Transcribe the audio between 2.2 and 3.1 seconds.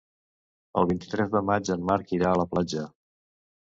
irà a la platja.